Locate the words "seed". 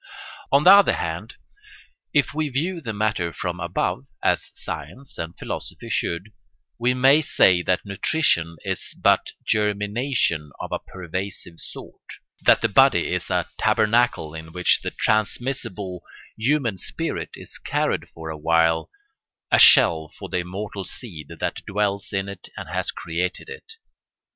20.83-21.27